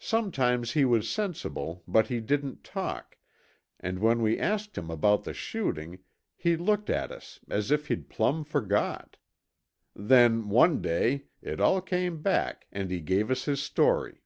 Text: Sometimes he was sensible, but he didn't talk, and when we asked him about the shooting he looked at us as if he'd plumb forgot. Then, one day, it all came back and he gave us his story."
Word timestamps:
Sometimes 0.00 0.72
he 0.72 0.84
was 0.84 1.08
sensible, 1.08 1.84
but 1.86 2.08
he 2.08 2.18
didn't 2.18 2.64
talk, 2.64 3.16
and 3.78 4.00
when 4.00 4.20
we 4.20 4.36
asked 4.36 4.76
him 4.76 4.90
about 4.90 5.22
the 5.22 5.32
shooting 5.32 6.00
he 6.34 6.56
looked 6.56 6.90
at 6.90 7.12
us 7.12 7.38
as 7.48 7.70
if 7.70 7.86
he'd 7.86 8.08
plumb 8.10 8.42
forgot. 8.42 9.16
Then, 9.94 10.48
one 10.48 10.82
day, 10.82 11.26
it 11.40 11.60
all 11.60 11.80
came 11.80 12.20
back 12.20 12.66
and 12.72 12.90
he 12.90 12.98
gave 13.00 13.30
us 13.30 13.44
his 13.44 13.62
story." 13.62 14.24